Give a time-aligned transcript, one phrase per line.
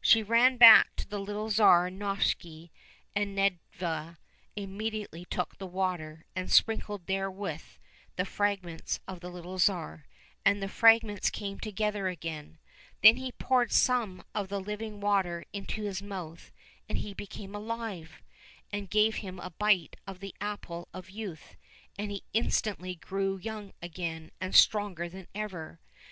[0.00, 2.70] She ran back to the little Tsar Novishny,
[3.16, 4.18] and Nedviga
[4.54, 7.64] immediately took the water and sprinkled therewith
[8.14, 10.06] the fragments of the little Tsar,
[10.44, 12.60] and the fragments came together again.
[13.02, 16.52] Then he poured some of the living water into his mouth
[16.88, 18.22] and he became alive,
[18.70, 21.56] and gave him a bite of the apple of youth,
[21.98, 25.80] and he instantly grew young again and stronger than ever.